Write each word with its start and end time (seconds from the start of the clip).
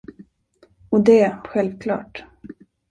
Och 0.89 1.03
det, 1.03 1.37
självklart. 1.47 2.23